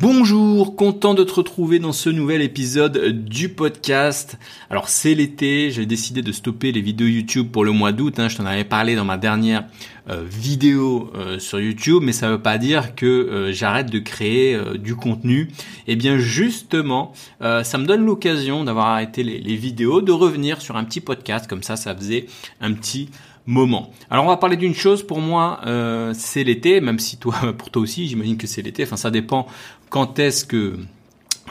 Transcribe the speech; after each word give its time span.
Bonjour, 0.00 0.76
content 0.76 1.12
de 1.12 1.24
te 1.24 1.34
retrouver 1.34 1.78
dans 1.78 1.92
ce 1.92 2.08
nouvel 2.08 2.40
épisode 2.40 3.22
du 3.22 3.50
podcast. 3.50 4.38
Alors 4.70 4.88
c'est 4.88 5.14
l'été, 5.14 5.70
j'ai 5.70 5.84
décidé 5.84 6.22
de 6.22 6.32
stopper 6.32 6.72
les 6.72 6.80
vidéos 6.80 7.06
YouTube 7.06 7.50
pour 7.52 7.66
le 7.66 7.72
mois 7.72 7.92
d'août. 7.92 8.18
Hein. 8.18 8.30
je 8.30 8.38
t'en 8.38 8.46
avais 8.46 8.64
parlé 8.64 8.96
dans 8.96 9.04
ma 9.04 9.18
dernière 9.18 9.66
euh, 10.08 10.24
vidéo 10.26 11.12
euh, 11.14 11.38
sur 11.38 11.60
YouTube, 11.60 12.02
mais 12.02 12.12
ça 12.12 12.28
ne 12.28 12.32
veut 12.32 12.40
pas 12.40 12.56
dire 12.56 12.94
que 12.94 13.04
euh, 13.04 13.52
j'arrête 13.52 13.90
de 13.90 13.98
créer 13.98 14.58
du 14.78 14.96
contenu. 14.96 15.50
Et 15.86 15.92
eh 15.92 15.96
bien 15.96 16.16
justement, 16.16 17.12
ça 17.40 17.76
me 17.76 17.84
donne 17.84 18.06
l'occasion 18.06 18.64
d'avoir 18.64 18.86
arrêté 18.86 19.22
les, 19.22 19.38
les 19.38 19.56
vidéos, 19.56 20.00
de 20.00 20.12
revenir 20.12 20.62
sur 20.62 20.78
un 20.78 20.84
petit 20.84 21.02
podcast 21.02 21.46
comme 21.46 21.62
ça, 21.62 21.76
ça 21.76 21.94
faisait 21.94 22.24
un 22.62 22.72
petit 22.72 23.10
moment. 23.46 23.90
Alors 24.10 24.24
on 24.24 24.28
va 24.28 24.36
parler 24.36 24.56
d'une 24.56 24.74
chose 24.74 25.02
pour 25.02 25.20
moi, 25.20 25.60
euh, 25.66 26.12
c'est 26.16 26.44
l'été, 26.44 26.80
même 26.80 26.98
si 26.98 27.16
toi, 27.16 27.34
pour 27.58 27.70
toi 27.70 27.82
aussi, 27.82 28.08
j'imagine 28.08 28.36
que 28.36 28.46
c'est 28.46 28.62
l'été. 28.62 28.84
Enfin, 28.84 28.96
ça 28.96 29.10
dépend 29.10 29.46
quand 29.88 30.18
est-ce 30.18 30.44
que 30.44 30.78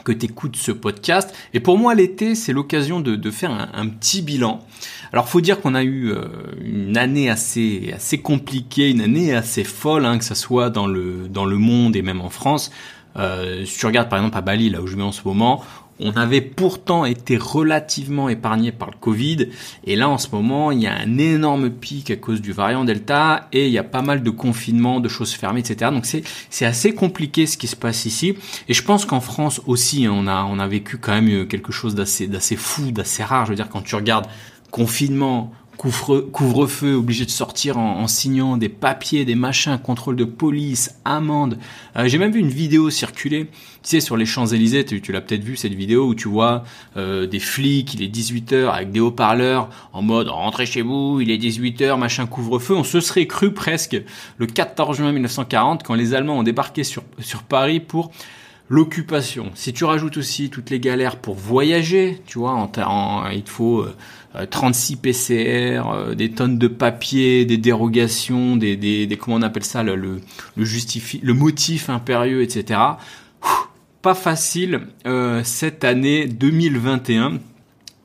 que 0.03 0.11
tu 0.11 0.25
écoutes 0.25 0.55
ce 0.55 0.71
podcast. 0.71 1.33
Et 1.53 1.59
pour 1.59 1.77
moi, 1.77 1.93
l'été, 1.93 2.33
c'est 2.33 2.53
l'occasion 2.53 3.01
de, 3.01 3.17
de, 3.17 3.31
faire 3.31 3.51
un, 3.51 3.87
petit 3.87 4.21
bilan. 4.21 4.61
Alors, 5.11 5.27
faut 5.27 5.41
dire 5.41 5.59
qu'on 5.59 5.75
a 5.75 5.83
eu 5.83 6.11
euh, 6.11 6.25
une 6.61 6.97
année 6.97 7.29
assez 7.29 7.91
assez 7.93 8.19
compliquée, 8.19 8.89
une 8.89 9.01
année 9.01 9.33
assez 9.33 9.63
folle, 9.63 10.05
hein, 10.05 10.17
que 10.17 10.23
ce 10.23 10.35
soit 10.35 10.69
dans 10.69 10.87
le 10.87 11.27
dans 11.27 11.45
le 11.45 11.57
monde 11.57 11.95
et 11.95 12.01
même 12.01 12.21
en 12.21 12.29
France. 12.29 12.71
Euh, 13.17 13.65
si 13.65 13.77
tu 13.77 13.85
regardes 13.85 14.09
par 14.09 14.19
exemple 14.19 14.37
à 14.37 14.41
Bali, 14.41 14.69
là 14.69 14.81
où 14.81 14.87
je 14.87 14.95
vais 14.95 15.03
en 15.03 15.11
ce 15.11 15.21
moment, 15.25 15.63
on 15.99 16.11
avait 16.13 16.41
pourtant 16.41 17.05
été 17.05 17.37
relativement 17.37 18.29
épargné 18.29 18.71
par 18.71 18.89
le 18.89 18.95
Covid. 18.99 19.49
Et 19.85 19.95
là, 19.95 20.09
en 20.09 20.17
ce 20.17 20.29
moment, 20.31 20.71
il 20.71 20.81
y 20.81 20.87
a 20.87 20.95
un 20.95 21.17
énorme 21.17 21.69
pic 21.69 22.11
à 22.11 22.15
cause 22.15 22.41
du 22.41 22.51
variant 22.51 22.85
Delta 22.85 23.47
et 23.51 23.67
il 23.67 23.71
y 23.71 23.77
a 23.77 23.83
pas 23.83 24.01
mal 24.01 24.23
de 24.23 24.29
confinements, 24.29 24.99
de 24.99 25.09
choses 25.09 25.33
fermées, 25.33 25.59
etc. 25.59 25.91
Donc 25.91 26.05
c'est, 26.05 26.65
assez 26.65 26.93
compliqué 26.93 27.45
ce 27.45 27.57
qui 27.57 27.67
se 27.67 27.75
passe 27.75 28.05
ici. 28.05 28.35
Et 28.67 28.73
je 28.73 28.83
pense 28.83 29.05
qu'en 29.05 29.21
France 29.21 29.61
aussi, 29.65 30.05
hein, 30.05 30.13
on 30.13 30.27
a, 30.27 30.43
on 30.43 30.59
a 30.59 30.67
vécu 30.67 30.97
quand 30.97 31.19
même 31.19 31.47
quelque 31.47 31.71
chose 31.71 31.95
d'assez, 31.95 32.27
d'assez 32.27 32.55
fou, 32.55 32.91
d'assez 32.91 33.23
rare. 33.23 33.45
Je 33.45 33.51
veux 33.51 33.55
dire, 33.55 33.69
quand 33.69 33.81
tu 33.81 33.95
regardes 33.95 34.27
confinement, 34.71 35.51
couvre-feu, 35.79 36.95
obligé 36.95 37.25
de 37.25 37.29
sortir 37.31 37.77
en, 37.77 38.05
signant 38.07 38.57
des 38.57 38.67
papiers, 38.67 39.23
des 39.23 39.35
machins, 39.35 39.79
contrôle 39.81 40.17
de 40.17 40.25
police, 40.25 40.99
amende. 41.05 41.57
Euh, 41.95 42.07
j'ai 42.07 42.17
même 42.17 42.33
vu 42.33 42.39
une 42.41 42.49
vidéo 42.49 42.89
circuler, 42.89 43.45
tu 43.45 43.51
sais, 43.83 44.01
sur 44.01 44.17
les 44.17 44.25
Champs-Élysées, 44.25 44.83
tu, 44.83 45.11
l'as 45.13 45.21
peut-être 45.21 45.43
vu 45.43 45.55
cette 45.55 45.73
vidéo 45.73 46.07
où 46.07 46.15
tu 46.15 46.27
vois 46.27 46.65
euh, 46.97 47.27
des 47.27 47.39
flics, 47.39 47.93
il 47.93 48.03
est 48.03 48.13
18h 48.13 48.69
avec 48.69 48.91
des 48.91 48.99
haut-parleurs 48.99 49.69
en 49.93 50.01
mode 50.01 50.27
rentrez 50.27 50.65
chez 50.65 50.81
vous, 50.81 51.21
il 51.21 51.31
est 51.31 51.37
18h, 51.37 51.97
machin 51.97 52.25
couvre-feu. 52.25 52.75
On 52.75 52.83
se 52.83 52.99
serait 52.99 53.25
cru 53.25 53.53
presque 53.53 54.01
le 54.37 54.45
14 54.47 54.97
juin 54.97 55.13
1940 55.13 55.83
quand 55.83 55.95
les 55.95 56.13
Allemands 56.13 56.39
ont 56.39 56.43
débarqué 56.43 56.83
sur, 56.83 57.03
sur 57.19 57.43
Paris 57.43 57.79
pour 57.79 58.11
l'occupation. 58.69 59.51
Si 59.55 59.73
tu 59.73 59.83
rajoutes 59.83 60.17
aussi 60.17 60.49
toutes 60.49 60.69
les 60.69 60.79
galères 60.79 61.17
pour 61.17 61.35
voyager, 61.35 62.21
tu 62.27 62.37
vois, 62.37 62.53
en, 62.53 63.29
il 63.31 63.43
te 63.43 63.49
faut 63.49 63.85
36 64.49 64.93
euh, 64.93 64.97
PCR, 65.01 65.89
euh, 65.91 66.15
des 66.15 66.31
tonnes 66.31 66.59
de 66.59 66.67
papier, 66.67 67.45
des 67.45 67.57
dérogations, 67.57 68.55
des, 68.55 68.77
des, 68.77 69.07
des 69.07 69.17
comment 69.17 69.37
on 69.37 69.41
appelle 69.41 69.65
ça, 69.65 69.81
le, 69.83 69.95
le, 69.95 70.21
le 70.55 71.33
motif 71.33 71.89
impérieux, 71.89 72.43
etc. 72.43 72.79
pas 74.01 74.13
facile 74.13 74.81
euh, 75.07 75.41
cette 75.43 75.83
année 75.83 76.27
2021 76.27 77.39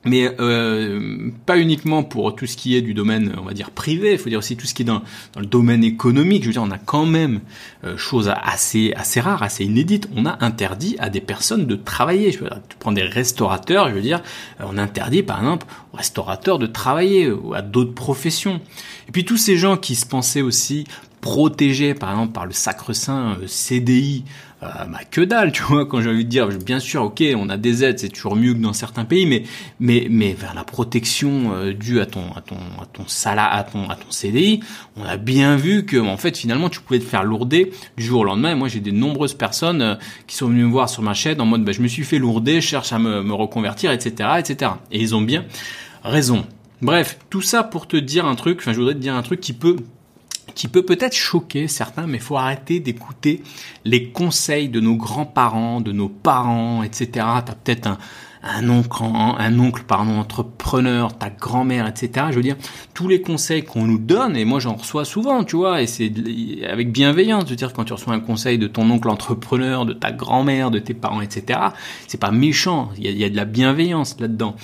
mais 0.05 0.33
euh, 0.39 1.31
pas 1.45 1.57
uniquement 1.57 2.03
pour 2.03 2.35
tout 2.35 2.45
ce 2.45 2.55
qui 2.55 2.75
est 2.75 2.81
du 2.81 2.93
domaine, 2.93 3.33
on 3.37 3.43
va 3.43 3.53
dire 3.53 3.71
privé, 3.71 4.13
il 4.13 4.17
faut 4.17 4.29
dire 4.29 4.39
aussi 4.39 4.55
tout 4.55 4.67
ce 4.67 4.73
qui 4.73 4.83
est 4.83 4.85
dans, 4.85 5.01
le 5.37 5.45
domaine 5.45 5.83
économique. 5.83 6.43
Je 6.43 6.47
veux 6.47 6.53
dire, 6.53 6.63
on 6.63 6.71
a 6.71 6.77
quand 6.77 7.05
même 7.05 7.41
euh, 7.83 7.97
chose 7.97 8.31
assez 8.41 8.93
assez 8.95 9.19
rare, 9.19 9.43
assez 9.43 9.65
inédite. 9.65 10.07
On 10.15 10.25
a 10.25 10.37
interdit 10.43 10.95
à 10.99 11.09
des 11.09 11.21
personnes 11.21 11.65
de 11.65 11.75
travailler. 11.75 12.31
Je 12.31 12.39
veux 12.39 12.49
dire, 12.49 12.61
tu 12.69 12.77
prends 12.77 12.91
des 12.91 13.03
restaurateurs, 13.03 13.89
je 13.89 13.95
veux 13.95 14.01
dire, 14.01 14.21
euh, 14.61 14.65
on 14.67 14.77
interdit 14.77 15.23
par 15.23 15.39
exemple 15.39 15.65
aux 15.93 15.97
restaurateurs 15.97 16.59
de 16.59 16.67
travailler 16.67 17.31
ou 17.31 17.53
à 17.53 17.61
d'autres 17.61 17.93
professions. 17.93 18.61
Et 19.07 19.11
puis 19.11 19.25
tous 19.25 19.37
ces 19.37 19.57
gens 19.57 19.77
qui 19.77 19.95
se 19.95 20.05
pensaient 20.05 20.41
aussi 20.41 20.85
protégés 21.21 21.93
par 21.93 22.11
exemple 22.11 22.33
par 22.33 22.45
le 22.45 22.53
sacre-saint 22.53 23.37
euh, 23.41 23.47
CDI, 23.47 24.23
euh, 24.63 24.85
bah, 24.85 24.99
que 25.09 25.21
dalle, 25.21 25.51
tu 25.53 25.63
vois, 25.63 25.85
quand 25.85 26.01
j'ai 26.01 26.09
envie 26.09 26.25
de 26.25 26.29
dire, 26.29 26.47
bien 26.47 26.79
sûr, 26.79 27.03
ok, 27.03 27.23
on 27.35 27.49
a 27.49 27.57
des 27.57 27.83
aides, 27.83 27.99
c'est 27.99 28.09
toujours 28.09 28.35
mieux 28.35 28.53
que 28.53 28.59
dans 28.59 28.73
certains 28.73 29.05
pays, 29.05 29.25
mais, 29.25 29.43
mais, 29.79 30.07
mais 30.09 30.33
vers 30.33 30.53
la 30.53 30.63
protection 30.63 31.53
euh, 31.53 31.73
due 31.73 31.99
à 31.99 32.05
ton, 32.05 32.31
à 32.35 32.41
ton, 32.41 32.57
à 32.81 32.85
ton 32.91 33.05
salaire, 33.07 33.49
à 33.51 33.63
ton, 33.63 33.89
à 33.89 33.95
ton 33.95 34.09
CDI, 34.09 34.61
on 34.95 35.03
a 35.03 35.17
bien 35.17 35.57
vu 35.57 35.85
que, 35.85 35.97
en 35.97 36.17
fait, 36.17 36.37
finalement, 36.37 36.69
tu 36.69 36.79
pouvais 36.79 36.99
te 36.99 37.05
faire 37.05 37.23
lourder 37.23 37.71
du 37.97 38.03
jour 38.03 38.21
au 38.21 38.23
lendemain. 38.23 38.51
Et 38.51 38.55
moi, 38.55 38.67
j'ai 38.67 38.79
des 38.79 38.91
nombreuses 38.91 39.33
personnes 39.33 39.81
euh, 39.81 39.95
qui 40.27 40.35
sont 40.35 40.47
venues 40.47 40.63
me 40.63 40.71
voir 40.71 40.89
sur 40.89 41.03
ma 41.03 41.13
chaîne 41.13 41.41
en 41.41 41.45
mode, 41.45 41.63
bah, 41.63 41.71
je 41.71 41.81
me 41.81 41.87
suis 41.87 42.03
fait 42.03 42.19
lourder, 42.19 42.61
je 42.61 42.67
cherche 42.67 42.93
à 42.93 42.99
me, 42.99 43.21
me 43.21 43.33
reconvertir, 43.33 43.91
etc., 43.91 44.29
etc. 44.39 44.71
Et 44.91 45.01
ils 45.01 45.15
ont 45.15 45.21
bien 45.21 45.45
raison. 46.03 46.45
Bref, 46.81 47.17
tout 47.29 47.41
ça 47.41 47.63
pour 47.63 47.87
te 47.87 47.97
dire 47.97 48.25
un 48.25 48.35
truc, 48.35 48.59
enfin, 48.59 48.73
je 48.73 48.79
voudrais 48.79 48.93
te 48.93 48.99
dire 48.99 49.15
un 49.15 49.21
truc 49.21 49.39
qui 49.39 49.53
peut 49.53 49.77
qui 50.55 50.67
peut 50.67 50.83
peut-être 50.83 51.15
choquer 51.15 51.67
certains, 51.67 52.07
mais 52.07 52.19
faut 52.19 52.37
arrêter 52.37 52.79
d'écouter 52.79 53.43
les 53.83 54.09
conseils 54.11 54.69
de 54.69 54.79
nos 54.79 54.95
grands-parents, 54.95 55.81
de 55.81 55.91
nos 55.91 56.09
parents, 56.09 56.81
etc. 56.81 57.07
Tu 57.13 57.19
as 57.19 57.55
peut-être 57.55 57.87
un, 57.87 57.97
un 58.45 58.69
oncle, 58.69 59.03
un 59.03 59.59
oncle 59.59 59.83
pardon, 59.87 60.19
entrepreneur, 60.19 61.17
ta 61.17 61.29
grand-mère, 61.29 61.87
etc. 61.87 62.27
Je 62.29 62.35
veux 62.35 62.43
dire, 62.43 62.55
tous 62.93 63.07
les 63.07 63.21
conseils 63.21 63.63
qu'on 63.63 63.83
nous 63.83 63.97
donne, 63.97 64.37
et 64.37 64.45
moi 64.45 64.59
j'en 64.59 64.75
reçois 64.75 65.03
souvent, 65.03 65.43
tu 65.43 65.55
vois, 65.55 65.81
et 65.81 65.87
c'est 65.87 66.11
avec 66.69 66.91
bienveillance, 66.91 67.45
je 67.45 67.49
veux 67.49 67.55
dire, 67.55 67.73
quand 67.73 67.85
tu 67.85 67.93
reçois 67.93 68.13
un 68.13 68.19
conseil 68.19 68.57
de 68.57 68.67
ton 68.67 68.89
oncle 68.89 69.09
entrepreneur, 69.09 69.85
de 69.85 69.93
ta 69.93 70.11
grand-mère, 70.11 70.71
de 70.71 70.79
tes 70.79 70.93
parents, 70.93 71.21
etc., 71.21 71.59
c'est 72.07 72.19
pas 72.19 72.31
méchant, 72.31 72.91
il 72.97 73.07
y 73.07 73.15
il 73.15 73.19
y 73.19 73.23
a 73.23 73.29
de 73.29 73.35
la 73.35 73.45
bienveillance 73.45 74.17
là-dedans. 74.19 74.55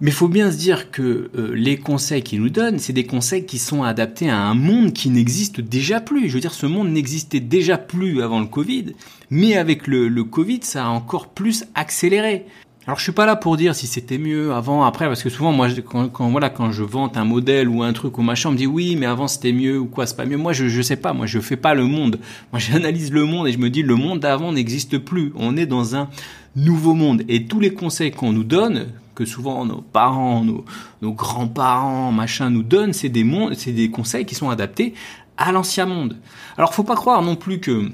Mais 0.00 0.10
il 0.10 0.14
faut 0.14 0.28
bien 0.28 0.50
se 0.50 0.56
dire 0.56 0.90
que 0.90 1.30
euh, 1.36 1.52
les 1.54 1.76
conseils 1.76 2.22
qu'ils 2.22 2.40
nous 2.40 2.48
donnent, 2.48 2.78
c'est 2.78 2.94
des 2.94 3.04
conseils 3.04 3.44
qui 3.44 3.58
sont 3.58 3.82
adaptés 3.82 4.30
à 4.30 4.38
un 4.38 4.54
monde 4.54 4.94
qui 4.94 5.10
n'existe 5.10 5.60
déjà 5.60 6.00
plus. 6.00 6.28
Je 6.28 6.34
veux 6.34 6.40
dire, 6.40 6.54
ce 6.54 6.66
monde 6.66 6.88
n'existait 6.88 7.40
déjà 7.40 7.76
plus 7.76 8.22
avant 8.22 8.40
le 8.40 8.46
Covid, 8.46 8.94
mais 9.30 9.56
avec 9.56 9.86
le, 9.86 10.08
le 10.08 10.24
Covid, 10.24 10.60
ça 10.62 10.86
a 10.86 10.88
encore 10.88 11.28
plus 11.28 11.66
accéléré. 11.74 12.46
Alors 12.86 12.98
je 12.98 13.02
suis 13.02 13.12
pas 13.12 13.26
là 13.26 13.36
pour 13.36 13.58
dire 13.58 13.74
si 13.74 13.86
c'était 13.86 14.16
mieux 14.16 14.52
avant, 14.54 14.84
après, 14.84 15.06
parce 15.06 15.22
que 15.22 15.28
souvent 15.28 15.52
moi, 15.52 15.68
quand, 15.84 16.08
quand, 16.08 16.30
voilà, 16.30 16.48
quand 16.48 16.72
je 16.72 16.82
vante 16.82 17.18
un 17.18 17.24
modèle 17.24 17.68
ou 17.68 17.82
un 17.82 17.92
truc 17.92 18.16
ou 18.16 18.22
machin, 18.22 18.48
on 18.48 18.52
me 18.52 18.56
dit 18.56 18.66
oui, 18.66 18.96
mais 18.96 19.04
avant 19.04 19.28
c'était 19.28 19.52
mieux 19.52 19.78
ou 19.78 19.84
quoi, 19.84 20.06
c'est 20.06 20.16
pas 20.16 20.24
mieux. 20.24 20.38
Moi 20.38 20.54
je 20.54 20.66
je 20.66 20.80
sais 20.80 20.96
pas, 20.96 21.12
moi 21.12 21.26
je 21.26 21.40
fais 21.40 21.58
pas 21.58 21.74
le 21.74 21.84
monde. 21.84 22.18
Moi 22.52 22.58
j'analyse 22.58 23.12
le 23.12 23.26
monde 23.26 23.48
et 23.48 23.52
je 23.52 23.58
me 23.58 23.68
dis 23.68 23.82
le 23.82 23.96
monde 23.96 24.20
d'avant 24.20 24.50
n'existe 24.50 24.96
plus. 24.96 25.30
On 25.36 25.58
est 25.58 25.66
dans 25.66 25.94
un 25.94 26.08
nouveau 26.56 26.94
monde 26.94 27.22
et 27.28 27.44
tous 27.44 27.60
les 27.60 27.74
conseils 27.74 28.12
qu'on 28.12 28.32
nous 28.32 28.44
donne, 28.44 28.86
que 29.14 29.24
souvent 29.24 29.64
nos 29.64 29.80
parents, 29.80 30.44
nos, 30.44 31.12
grands-parents, 31.12 32.12
machin 32.12 32.50
nous 32.50 32.62
donnent, 32.62 32.92
c'est 32.92 33.08
des 33.08 33.90
conseils 33.90 34.26
qui 34.26 34.34
sont 34.34 34.50
adaptés 34.50 34.94
à 35.36 35.52
l'ancien 35.52 35.86
monde. 35.86 36.16
Alors 36.56 36.74
faut 36.74 36.84
pas 36.84 36.96
croire 36.96 37.22
non 37.22 37.36
plus 37.36 37.60
que 37.60 37.90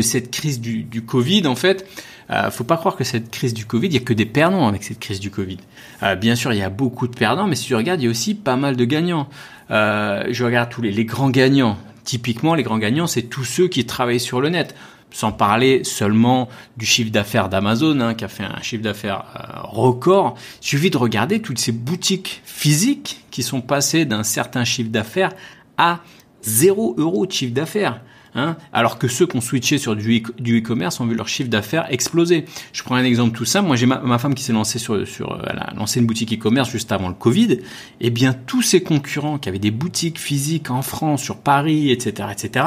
cette 0.00 0.30
crise 0.30 0.60
du, 0.60 1.02
Covid, 1.02 1.46
en 1.46 1.54
fait, 1.54 1.86
euh, 2.30 2.50
faut 2.50 2.64
pas 2.64 2.76
croire 2.76 2.96
que 2.96 3.04
cette 3.04 3.30
crise 3.30 3.52
du 3.52 3.66
Covid, 3.66 3.88
il 3.88 3.94
y 3.94 3.98
a 3.98 4.00
que 4.00 4.14
des 4.14 4.26
perdants 4.26 4.68
avec 4.68 4.84
cette 4.84 4.98
crise 4.98 5.20
du 5.20 5.30
Covid. 5.30 5.58
Euh, 6.02 6.14
bien 6.14 6.34
sûr, 6.34 6.52
il 6.52 6.58
y 6.58 6.62
a 6.62 6.70
beaucoup 6.70 7.06
de 7.08 7.14
perdants, 7.14 7.46
mais 7.46 7.56
si 7.56 7.66
tu 7.66 7.74
regardes, 7.74 8.00
il 8.00 8.04
y 8.04 8.08
a 8.08 8.10
aussi 8.10 8.34
pas 8.34 8.56
mal 8.56 8.76
de 8.76 8.84
gagnants. 8.84 9.28
Euh, 9.70 10.24
je 10.30 10.44
regarde 10.44 10.70
tous 10.70 10.82
les 10.82 11.04
grands 11.04 11.30
gagnants. 11.30 11.76
Typiquement, 12.04 12.54
les 12.54 12.62
grands 12.62 12.78
gagnants, 12.78 13.06
c'est 13.06 13.22
tous 13.22 13.44
ceux 13.44 13.68
qui 13.68 13.84
travaillent 13.84 14.20
sur 14.20 14.40
le 14.40 14.48
net 14.48 14.74
sans 15.12 15.32
parler 15.32 15.84
seulement 15.84 16.48
du 16.76 16.86
chiffre 16.86 17.10
d'affaires 17.10 17.48
d'Amazon, 17.48 18.00
hein, 18.00 18.14
qui 18.14 18.24
a 18.24 18.28
fait 18.28 18.44
un 18.44 18.60
chiffre 18.62 18.82
d'affaires 18.82 19.24
euh, 19.36 19.60
record. 19.64 20.34
Il 20.62 20.66
suffit 20.66 20.90
de 20.90 20.98
regarder 20.98 21.40
toutes 21.40 21.58
ces 21.58 21.72
boutiques 21.72 22.42
physiques 22.44 23.24
qui 23.30 23.42
sont 23.42 23.60
passées 23.60 24.04
d'un 24.04 24.22
certain 24.22 24.64
chiffre 24.64 24.90
d'affaires 24.90 25.32
à 25.76 26.00
0 26.42 26.96
euros 26.98 27.26
de 27.26 27.32
chiffre 27.32 27.54
d'affaires. 27.54 28.00
Hein, 28.34 28.56
alors 28.72 28.98
que 28.98 29.08
ceux 29.08 29.26
qui 29.26 29.36
ont 29.36 29.42
switché 29.42 29.76
sur 29.76 29.94
du 29.94 30.22
e-commerce 30.58 31.00
ont 31.00 31.06
vu 31.06 31.14
leur 31.14 31.28
chiffre 31.28 31.50
d'affaires 31.50 31.86
exploser. 31.92 32.46
Je 32.72 32.82
prends 32.82 32.94
un 32.94 33.04
exemple 33.04 33.36
tout 33.36 33.44
simple. 33.44 33.66
Moi, 33.66 33.76
j'ai 33.76 33.84
ma, 33.84 34.18
femme 34.18 34.34
qui 34.34 34.42
s'est 34.42 34.54
lancée 34.54 34.78
sur, 34.78 35.06
sur 35.06 35.38
elle 35.46 35.58
a 35.58 35.74
lancé 35.76 36.00
une 36.00 36.06
boutique 36.06 36.32
e-commerce 36.32 36.70
juste 36.70 36.92
avant 36.92 37.08
le 37.08 37.14
Covid. 37.14 37.58
Eh 38.00 38.08
bien, 38.08 38.32
tous 38.32 38.62
ses 38.62 38.82
concurrents 38.82 39.38
qui 39.38 39.50
avaient 39.50 39.58
des 39.58 39.70
boutiques 39.70 40.18
physiques 40.18 40.70
en 40.70 40.80
France, 40.80 41.22
sur 41.22 41.36
Paris, 41.36 41.90
etc., 41.90 42.28
etc., 42.32 42.66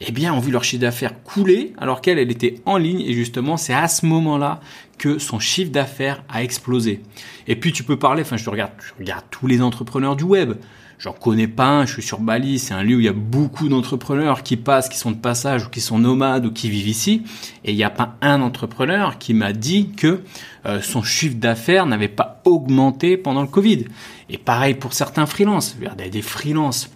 eh 0.00 0.12
bien, 0.12 0.32
ont 0.32 0.40
vu 0.40 0.50
leur 0.50 0.64
chiffre 0.64 0.82
d'affaires 0.82 1.22
couler 1.22 1.72
alors 1.78 2.00
qu'elle, 2.00 2.18
elle 2.18 2.30
était 2.30 2.56
en 2.66 2.76
ligne 2.76 3.00
et 3.00 3.12
justement, 3.12 3.56
c'est 3.56 3.74
à 3.74 3.88
ce 3.88 4.06
moment-là 4.06 4.60
que 4.98 5.18
son 5.18 5.38
chiffre 5.38 5.70
d'affaires 5.70 6.22
a 6.28 6.42
explosé. 6.42 7.02
Et 7.46 7.56
puis, 7.56 7.72
tu 7.72 7.82
peux 7.82 7.98
parler, 7.98 8.22
enfin, 8.22 8.36
je 8.36 8.48
regarde, 8.48 8.72
je 8.78 8.92
regarde 8.98 9.24
tous 9.30 9.46
les 9.46 9.62
entrepreneurs 9.62 10.16
du 10.16 10.24
web. 10.24 10.54
J'en 10.98 11.12
connais 11.12 11.48
pas 11.48 11.66
un, 11.66 11.86
je 11.86 11.92
suis 11.92 12.02
sur 12.02 12.20
Bali, 12.20 12.58
c'est 12.58 12.72
un 12.72 12.82
lieu 12.82 12.96
où 12.96 13.00
il 13.00 13.04
y 13.04 13.08
a 13.08 13.12
beaucoup 13.12 13.68
d'entrepreneurs 13.68 14.42
qui 14.42 14.56
passent, 14.56 14.88
qui 14.88 14.96
sont 14.96 15.10
de 15.10 15.16
passage 15.16 15.66
ou 15.66 15.68
qui 15.68 15.82
sont 15.82 15.98
nomades 15.98 16.46
ou 16.46 16.52
qui 16.52 16.70
vivent 16.70 16.88
ici. 16.88 17.22
Et 17.64 17.72
il 17.72 17.76
n'y 17.76 17.84
a 17.84 17.90
pas 17.90 18.16
un 18.22 18.40
entrepreneur 18.40 19.18
qui 19.18 19.34
m'a 19.34 19.52
dit 19.52 19.90
que 19.90 20.22
euh, 20.64 20.80
son 20.80 21.02
chiffre 21.02 21.36
d'affaires 21.36 21.84
n'avait 21.84 22.08
pas 22.08 22.40
augmenté 22.46 23.18
pendant 23.18 23.42
le 23.42 23.48
Covid. 23.48 23.84
Et 24.30 24.38
pareil 24.38 24.74
pour 24.74 24.94
certains 24.94 25.26
freelances. 25.26 25.76
Des 26.10 26.22
freelances. 26.22 26.90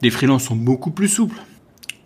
Des 0.00 0.10
freelances 0.10 0.44
sont 0.44 0.56
beaucoup 0.56 0.90
plus 0.90 1.08
souples. 1.08 1.40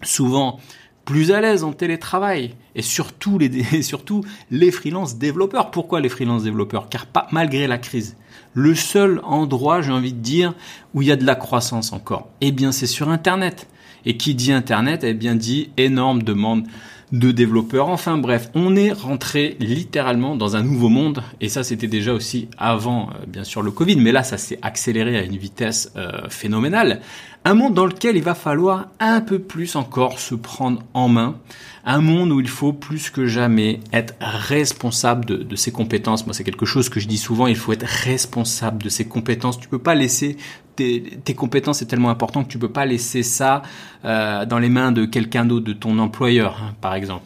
Souvent, 0.02 0.60
plus 1.04 1.31
à 1.31 1.40
l'aise 1.40 1.64
en 1.64 1.72
télétravail 1.72 2.54
et 2.75 2.82
surtout 2.82 3.38
les, 3.38 3.82
surtout 3.82 4.25
les 4.50 4.70
freelance 4.70 5.16
développeurs. 5.16 5.70
Pourquoi 5.70 6.00
les 6.00 6.08
freelance 6.08 6.43
développeurs? 6.43 6.88
Car 6.88 7.06
malgré 7.31 7.66
la 7.66 7.78
crise, 7.78 8.16
le 8.52 8.75
seul 8.75 9.20
endroit, 9.25 9.81
j'ai 9.82 9.93
envie 9.93 10.12
de 10.12 10.19
dire, 10.19 10.54
où 10.94 11.02
il 11.02 11.08
y 11.08 11.12
a 11.12 11.16
de 11.16 11.25
la 11.25 11.37
croissance 11.37 11.93
encore, 11.93 12.28
eh 12.40 12.52
bien 12.52 12.72
c'est 12.72 12.87
sur 12.87 13.08
Internet. 13.08 13.69
Et 14.08 14.16
qui 14.16 14.34
dit 14.37 14.52
Internet, 14.52 15.02
eh 15.02 15.14
bien 15.14 15.34
dit 15.34 15.70
énorme 15.76 16.22
demande 16.22 16.64
de 17.12 17.31
développeurs. 17.31 17.88
Enfin 17.88 18.19
bref, 18.19 18.50
on 18.55 18.75
est 18.76 18.93
rentré 18.93 19.56
littéralement 19.61 20.37
dans 20.37 20.56
un 20.56 20.62
nouveau 20.62 20.88
monde 20.88 21.23
et 21.41 21.49
ça 21.49 21.62
c'était 21.62 21.87
déjà 21.87 22.12
aussi 22.12 22.49
avant 22.58 23.11
euh, 23.11 23.26
bien 23.26 23.44
sûr 23.44 23.62
le 23.62 23.70
Covid, 23.70 23.97
mais 23.97 24.12
là 24.12 24.23
ça 24.23 24.38
s'est 24.38 24.58
accéléré 24.62 25.17
à 25.17 25.23
une 25.23 25.37
vitesse 25.37 25.93
euh, 25.97 26.29
phénoménale. 26.29 27.00
Un 27.44 27.55
monde 27.55 27.75
dans 27.75 27.87
lequel 27.87 28.17
il 28.17 28.25
va 28.25 28.35
falloir 28.35 28.88
un 28.99 29.20
peu 29.20 29.38
plus 29.38 29.76
encore 29.76 30.19
se 30.19 30.35
prendre 30.35 30.82
en 30.94 31.08
main. 31.08 31.38
Un 31.85 32.00
monde 32.00 32.32
où 32.32 32.41
il 32.41 32.49
faut 32.49 32.73
plus 32.73 33.08
que 33.11 33.26
jamais 33.26 33.79
être 33.93 34.14
responsable 34.20 35.25
de, 35.25 35.37
de 35.37 35.55
ses 35.55 35.70
compétences. 35.70 36.26
Moi, 36.26 36.35
c'est 36.35 36.43
quelque 36.43 36.67
chose 36.67 36.88
que 36.88 36.99
je 36.99 37.06
dis 37.06 37.19
souvent. 37.19 37.47
Il 37.47 37.55
faut 37.55 37.73
être 37.73 37.87
responsable 37.87 38.82
de 38.82 38.88
ses 38.88 39.06
compétences. 39.06 39.61
Tu 39.61 39.69
peux 39.69 39.79
pas 39.79 39.94
laisser 39.94 40.37
tes, 40.76 41.34
compétences. 41.34 41.78
C'est 41.78 41.87
tellement 41.87 42.11
important 42.11 42.44
que 42.44 42.49
tu 42.49 42.58
peux 42.58 42.70
pas 42.70 42.87
laisser 42.87 43.23
ça 43.23 43.62
euh, 44.05 44.46
dans 44.46 44.58
les 44.58 44.69
mains 44.69 44.93
de 44.93 45.05
quelqu'un 45.05 45.44
d'autre, 45.44 45.67
de 45.67 45.73
ton 45.73 45.99
employeur, 45.99 46.62
hein, 46.62 46.75
par 46.81 46.94
exemple. 46.94 47.25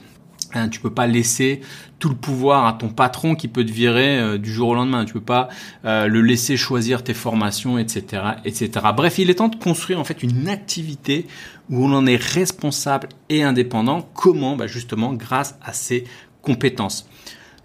Hein, 0.52 0.68
tu 0.68 0.80
peux 0.80 0.92
pas 0.92 1.06
laisser 1.06 1.60
tout 2.00 2.08
le 2.08 2.16
pouvoir 2.16 2.66
à 2.66 2.72
ton 2.72 2.88
patron 2.88 3.36
qui 3.36 3.46
peut 3.46 3.64
te 3.64 3.70
virer 3.70 4.18
euh, 4.18 4.38
du 4.38 4.52
jour 4.52 4.70
au 4.70 4.74
lendemain. 4.74 5.04
Tu 5.04 5.12
peux 5.12 5.20
pas 5.20 5.48
euh, 5.84 6.08
le 6.08 6.22
laisser 6.22 6.56
choisir 6.56 7.04
tes 7.04 7.14
formations, 7.14 7.78
etc., 7.78 8.22
etc. 8.44 8.70
Bref, 8.96 9.18
il 9.18 9.30
est 9.30 9.34
temps 9.34 9.48
de 9.48 9.56
construire 9.56 10.00
en 10.00 10.04
fait 10.04 10.22
une 10.24 10.48
activité 10.48 11.26
où 11.68 11.84
on 11.84 11.92
en 11.92 12.04
est 12.06 12.20
responsable 12.20 13.08
et 13.28 13.44
indépendant. 13.44 14.08
Comment? 14.14 14.56
Bah 14.56 14.66
Justement, 14.66 15.12
grâce 15.12 15.56
à 15.62 15.72
ses 15.72 16.04
compétences. 16.42 17.08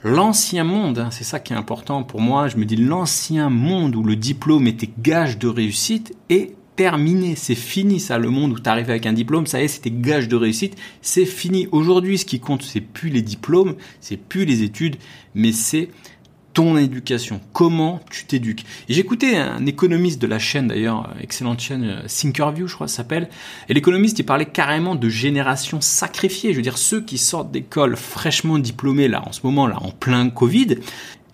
L'ancien 0.07 0.63
monde, 0.63 1.00
hein, 1.00 1.10
c'est 1.10 1.24
ça 1.24 1.40
qui 1.40 1.52
est 1.52 1.56
important 1.56 2.04
pour 2.04 2.22
moi. 2.22 2.48
Je 2.48 2.57
me 2.57 2.66
dis 2.66 2.75
l'ancien 2.75 3.50
monde 3.50 3.96
où 3.96 4.04
le 4.04 4.16
diplôme 4.16 4.68
était 4.68 4.92
gage 5.00 5.40
de 5.40 5.48
réussite 5.48 6.16
est 6.30 6.54
terminé, 6.75 7.36
c'est 7.36 7.56
fini 7.56 8.00
ça, 8.00 8.19
le 8.19 8.30
monde 8.30 8.52
où 8.52 8.60
tu 8.60 8.69
arrives 8.69 8.92
avec 8.92 9.07
un 9.07 9.13
diplôme, 9.13 9.48
ça 9.48 9.60
y 9.60 9.63
est, 9.63 9.68
c'était 9.68 9.90
gage 9.90 10.28
de 10.28 10.36
réussite, 10.36 10.75
c'est 11.02 11.25
fini. 11.25 11.68
Aujourd'hui, 11.72 12.19
ce 12.19 12.25
qui 12.25 12.40
compte, 12.40 12.62
c'est 12.62 12.81
plus 12.81 13.10
les 13.10 13.24
diplômes, 13.24 13.78
c'est 14.00 14.18
plus 14.18 14.46
les 14.46 14.62
études, 14.62 14.98
mais 15.34 15.52
c'est 15.52 15.90
ton 16.56 16.78
éducation, 16.78 17.42
comment 17.54 18.00
tu 18.10 18.25
t'éduques. 18.25 18.66
Et 18.88 18.94
j'écoutais 18.94 19.36
un 19.36 19.66
économiste 19.66 20.22
de 20.22 20.25
la 20.25 20.40
chaîne 20.40 20.69
d'ailleurs, 20.69 21.13
excellente 21.22 21.60
chaîne 21.60 21.84
euh, 21.84 22.07
Thinkerview 22.07 22.68
je 22.68 22.74
crois 22.74 22.88
s'appelle, 22.88 23.30
et 23.68 23.74
l'économiste 23.74 24.18
il 24.19 24.24
parlait 24.24 24.46
carrément 24.46 24.96
de 24.96 25.10
génération 25.10 25.81
sacrifiée, 25.81 26.54
je 26.54 26.56
veux 26.56 26.63
dire 26.63 26.78
ceux 26.78 27.02
qui 27.02 27.18
sortent 27.18 27.52
d'école 27.52 27.98
fraîchement 27.98 28.57
diplômés 28.57 29.10
là 29.10 29.22
en 29.28 29.34
ce 29.34 29.42
moment 29.44 29.68
là 29.68 29.78
en 29.81 29.92
plein 29.92 30.30
Covid, 30.30 30.78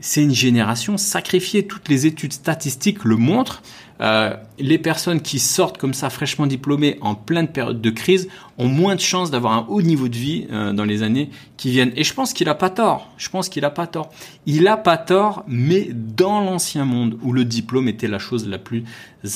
c'est 0.02 0.24
une 0.24 0.34
génération 0.34 0.98
sacrifiée. 0.98 1.68
Toutes 1.68 1.88
les 1.88 2.08
études 2.08 2.34
statistiques 2.34 3.06
le 3.06 3.16
montrent. 3.16 3.62
Euh, 4.02 4.36
les 4.58 4.80
personnes 4.80 5.22
qui 5.22 5.38
sortent 5.38 5.78
comme 5.78 5.94
ça 5.94 6.10
fraîchement 6.10 6.48
diplômées 6.48 6.98
en 7.02 7.14
pleine 7.14 7.48
période 7.48 7.82
de 7.82 7.90
crise 7.92 8.30
ont 8.58 8.68
moins 8.68 8.96
de 8.96 9.00
chances 9.00 9.30
d'avoir 9.30 9.54
un 9.54 9.66
haut 9.70 9.84
niveau 9.84 10.08
de 10.08 10.16
vie 10.16 10.48
euh, 10.52 10.74
dans 10.74 10.86
les 10.86 11.04
années 11.04 11.30
qui 11.58 11.70
viennent. 11.70 11.94
Et 11.96 12.04
je 12.04 12.14
pense 12.14 12.34
qu'il 12.34 12.50
a 12.50 12.56
pas 12.56 12.72
tort. 12.72 13.10
Je 13.18 13.30
pense 13.30 13.48
qu'il 13.48 13.64
a 13.64 13.70
pas 13.70 13.86
tort. 13.86 14.10
Il 14.48 14.68
a 14.68 14.78
pas 14.78 14.98
tort, 14.98 15.44
mais 15.48 15.90
dans 15.92 16.42
l'ancien 16.42 16.84
monde 16.84 17.18
où 17.22 17.32
le 17.32 17.46
diplôme 17.46 17.88
était 17.88 18.08
la 18.08 18.18
chose 18.18 18.48
la 18.48 18.58
plus 18.58 18.84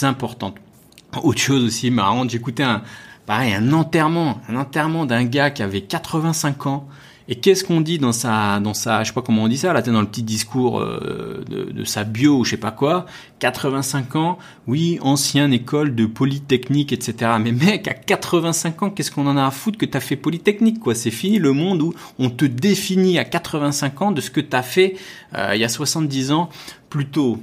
importante. 0.02 0.56
Autre 1.22 1.40
chose 1.40 1.64
aussi 1.64 1.92
marrante, 1.92 2.32
j'écoutais 2.32 2.66
pareil, 3.26 3.54
un 3.54 3.72
enterrement, 3.72 4.42
un 4.50 4.56
enterrement 4.56 5.06
d'un 5.06 5.24
gars 5.26 5.52
qui 5.52 5.62
avait 5.64 5.82
85 5.82 6.66
ans. 6.66 6.88
Et 7.28 7.36
qu'est-ce 7.36 7.64
qu'on 7.64 7.82
dit 7.82 7.98
dans 7.98 8.12
sa, 8.12 8.60
dans 8.60 8.76
sa, 8.76 9.04
je 9.04 9.08
sais 9.08 9.14
pas 9.14 9.24
comment 9.24 9.44
on 9.44 9.48
dit 9.48 9.58
ça, 9.58 9.74
là, 9.74 9.82
dans 9.82 10.02
le 10.02 10.08
petit 10.08 10.22
discours 10.22 10.80
euh, 10.80 11.44
de, 11.50 11.72
de, 11.72 11.84
sa 11.84 12.04
bio 12.04 12.38
ou 12.38 12.44
je 12.44 12.52
sais 12.52 12.58
pas 12.58 12.72
quoi, 12.72 13.08
85 13.40 14.16
ans, 14.16 14.38
oui, 14.68 15.00
ancienne 15.02 15.52
école 15.52 15.96
de 15.96 16.06
polytechnique, 16.06 16.94
etc. 16.94 17.32
Mais 17.42 17.52
mec, 17.52 17.88
à 17.88 17.94
85 17.94 18.84
ans, 18.84 18.90
qu'est-ce 18.92 19.12
qu'on 19.12 19.26
en 19.26 19.38
a 19.38 19.46
à 19.46 19.52
foutre 19.52 19.80
que 19.80 19.86
t'as 19.86 20.00
fait 20.00 20.16
polytechnique, 20.16 20.80
quoi? 20.80 20.94
C'est 20.94 21.12
fini 21.12 21.40
le 21.40 21.52
monde 21.52 21.82
où 21.82 21.94
on 22.20 22.30
te 22.30 22.46
définit 22.46 23.18
à 23.18 23.26
85 23.26 24.02
ans 24.04 24.12
de 24.12 24.22
ce 24.22 24.30
que 24.30 24.42
t'as 24.42 24.64
fait 24.64 24.96
euh, 25.36 25.52
il 25.56 25.62
y 25.62 25.66
a 25.66 25.70
70 25.70 26.32
ans 26.32 26.50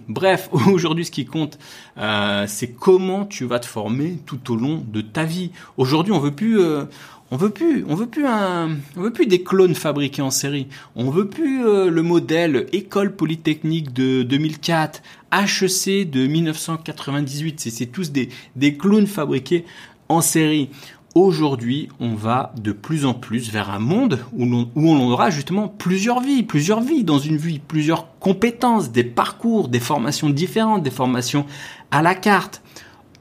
Bref, 0.08 0.48
aujourd'hui, 0.66 1.04
ce 1.04 1.10
qui 1.10 1.24
compte, 1.24 1.58
euh, 1.98 2.44
c'est 2.46 2.68
comment 2.68 3.24
tu 3.24 3.44
vas 3.44 3.58
te 3.58 3.66
former 3.66 4.18
tout 4.26 4.52
au 4.52 4.56
long 4.56 4.82
de 4.86 5.00
ta 5.00 5.24
vie. 5.24 5.50
Aujourd'hui, 5.76 6.12
on 6.12 6.20
veut 6.20 6.30
plus, 6.30 6.60
euh, 6.60 6.84
on 7.30 7.36
veut 7.36 7.50
plus, 7.50 7.84
on 7.88 7.94
veut 7.94 8.06
plus 8.06 8.26
un, 8.26 8.76
on 8.96 9.02
veut 9.02 9.12
plus 9.12 9.26
des 9.26 9.42
clones 9.42 9.74
fabriqués 9.74 10.22
en 10.22 10.30
série. 10.30 10.68
On 10.96 11.10
veut 11.10 11.28
plus 11.28 11.66
euh, 11.66 11.90
le 11.90 12.02
modèle 12.02 12.66
école 12.72 13.14
polytechnique 13.14 13.92
de 13.92 14.22
2004, 14.22 15.02
HEC 15.32 16.08
de 16.08 16.26
1998. 16.26 17.68
C'est 17.70 17.86
tous 17.86 18.10
des, 18.10 18.28
des 18.56 18.76
clones 18.76 19.06
fabriqués 19.06 19.64
en 20.08 20.20
série. 20.20 20.70
Aujourd'hui, 21.14 21.90
on 22.00 22.14
va 22.14 22.54
de 22.58 22.72
plus 22.72 23.04
en 23.04 23.12
plus 23.12 23.50
vers 23.50 23.68
un 23.68 23.78
monde 23.78 24.18
où 24.32 24.46
on 24.46 25.10
aura 25.10 25.28
justement 25.28 25.68
plusieurs 25.68 26.20
vies, 26.20 26.42
plusieurs 26.42 26.80
vies 26.80 27.04
dans 27.04 27.18
une 27.18 27.36
vie, 27.36 27.58
plusieurs 27.58 28.18
compétences, 28.18 28.90
des 28.92 29.04
parcours, 29.04 29.68
des 29.68 29.80
formations 29.80 30.30
différentes, 30.30 30.82
des 30.82 30.90
formations 30.90 31.44
à 31.90 32.00
la 32.00 32.14
carte. 32.14 32.62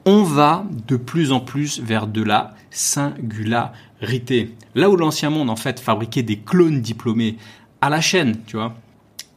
On 0.06 0.22
va 0.22 0.64
de 0.88 0.96
plus 0.96 1.32
en 1.32 1.40
plus 1.40 1.80
vers 1.80 2.06
de 2.06 2.22
la 2.22 2.54
singularité. 2.70 4.56
Là 4.74 4.88
où 4.88 4.96
l'ancien 4.96 5.28
monde, 5.28 5.50
en 5.50 5.56
fait, 5.56 5.78
fabriquait 5.78 6.22
des 6.22 6.38
clones 6.38 6.80
diplômés 6.80 7.36
à 7.82 7.90
la 7.90 8.00
chaîne, 8.00 8.38
tu 8.46 8.56
vois. 8.56 8.74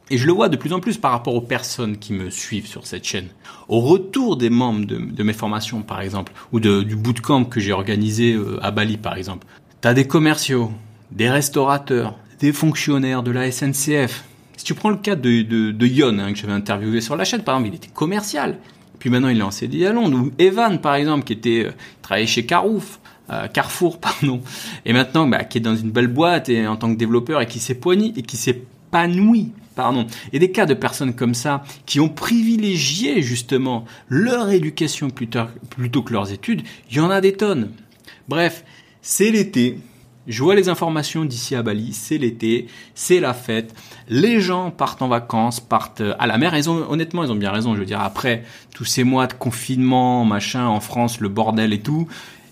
Et 0.08 0.18
je 0.18 0.26
le 0.26 0.32
vois 0.32 0.48
de 0.48 0.56
plus 0.56 0.72
en 0.72 0.78
plus 0.78 0.98
par 0.98 1.10
rapport 1.10 1.34
aux 1.34 1.40
personnes 1.40 1.96
qui 1.96 2.12
me 2.12 2.30
suivent 2.30 2.68
sur 2.68 2.86
cette 2.86 3.04
chaîne. 3.04 3.26
Au 3.68 3.80
retour 3.80 4.36
des 4.36 4.50
membres 4.50 4.86
de, 4.86 5.22
mes 5.22 5.32
formations, 5.32 5.82
par 5.82 6.00
exemple, 6.00 6.32
ou 6.52 6.60
de, 6.60 6.82
du 6.82 6.94
bootcamp 6.94 7.44
que 7.44 7.58
j'ai 7.58 7.72
organisé 7.72 8.34
euh, 8.34 8.58
à 8.62 8.70
Bali, 8.70 8.98
par 8.98 9.16
exemple. 9.16 9.46
T'as 9.80 9.94
des 9.94 10.06
commerciaux, 10.06 10.70
des 11.10 11.28
restaurateurs, 11.28 12.16
des 12.38 12.52
fonctionnaires 12.52 13.24
de 13.24 13.32
la 13.32 13.50
SNCF. 13.50 14.24
Si 14.56 14.64
tu 14.64 14.74
prends 14.74 14.90
le 14.90 14.96
cas 14.96 15.16
de, 15.16 15.42
de, 15.42 15.86
Yon, 15.86 16.18
hein, 16.20 16.32
que 16.32 16.38
j'avais 16.38 16.52
interviewé 16.52 17.00
sur 17.00 17.16
la 17.16 17.24
chaîne, 17.24 17.42
par 17.42 17.56
exemple, 17.56 17.74
il 17.74 17.76
était 17.76 17.92
commercial. 17.92 18.58
Puis 19.00 19.10
maintenant, 19.10 19.28
il 19.28 19.38
est 19.38 19.42
en 19.42 19.50
CDI 19.50 19.86
à 19.86 19.92
Londres. 19.92 20.18
Ou 20.18 20.30
Evan, 20.38 20.80
par 20.80 20.94
exemple, 20.94 21.24
qui 21.24 21.32
était 21.32 21.64
euh, 21.66 21.72
travaillait 22.02 22.28
chez 22.28 22.46
Carouf, 22.46 23.00
euh, 23.30 23.48
Carrefour, 23.48 23.98
pardon, 24.00 24.40
et 24.84 24.92
maintenant, 24.92 25.26
bah, 25.26 25.42
qui 25.42 25.58
est 25.58 25.60
dans 25.60 25.74
une 25.74 25.90
belle 25.90 26.06
boîte 26.06 26.48
et 26.48 26.64
en 26.68 26.76
tant 26.76 26.92
que 26.92 26.98
développeur 26.98 27.40
et 27.40 27.46
qui 27.46 27.58
s'épanouit 27.58 28.14
et 28.16 28.22
qui 28.22 28.36
s'épanouit. 28.36 29.52
Pardon. 29.76 30.06
Et 30.32 30.40
des 30.40 30.50
cas 30.50 30.66
de 30.66 30.74
personnes 30.74 31.14
comme 31.14 31.34
ça 31.34 31.62
qui 31.84 32.00
ont 32.00 32.08
privilégié 32.08 33.22
justement 33.22 33.84
leur 34.08 34.50
éducation 34.50 35.10
plutôt, 35.10 36.02
que 36.02 36.12
leurs 36.12 36.32
études, 36.32 36.62
il 36.90 36.96
y 36.96 37.00
en 37.00 37.10
a 37.10 37.20
des 37.20 37.34
tonnes. 37.34 37.70
Bref, 38.26 38.64
c'est 39.02 39.30
l'été, 39.30 39.78
je 40.26 40.42
vois 40.42 40.56
les 40.56 40.68
informations 40.68 41.24
d'ici 41.24 41.54
à 41.54 41.62
Bali, 41.62 41.92
c'est 41.92 42.18
l'été, 42.18 42.66
c'est 42.94 43.20
la 43.20 43.32
fête. 43.34 43.74
Les 44.08 44.40
gens 44.40 44.72
partent 44.72 45.02
en 45.02 45.08
vacances, 45.08 45.60
partent 45.60 46.02
à 46.18 46.26
la 46.26 46.38
mer. 46.38 46.54
Honnêtement, 46.88 47.22
ils 47.22 47.30
ont 47.30 47.36
bien 47.36 47.52
raison. 47.52 47.74
Je 47.74 47.80
veux 47.80 47.86
dire, 47.86 48.00
après 48.00 48.42
tous 48.74 48.84
ces 48.84 49.04
mois 49.04 49.28
de 49.28 49.34
confinement, 49.34 50.24
machin, 50.24 50.66
en 50.66 50.80
France, 50.80 51.20
le 51.20 51.28
bordel 51.28 51.72
et 51.72 51.80
tout, 51.80 52.08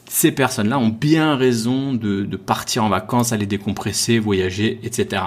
ces 0.06 0.32
personnes-là 0.32 0.78
ont 0.78 0.88
bien 0.88 1.36
raison 1.36 1.92
de, 1.92 2.22
de, 2.22 2.36
partir 2.36 2.84
en 2.84 2.88
vacances, 2.88 3.32
aller 3.32 3.46
décompresser, 3.46 4.18
voyager, 4.18 4.80
etc. 4.82 5.22